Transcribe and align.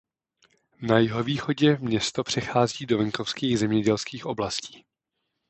Na 0.81 0.99
jihovýchodě 0.99 1.77
město 1.77 2.23
přechází 2.23 2.85
do 2.85 2.97
venkovských 2.97 3.59
zemědělských 3.59 4.25
oblastí. 4.25 4.85